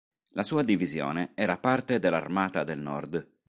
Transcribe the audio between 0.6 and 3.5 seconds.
divisione era parte dell'Armata del Nord.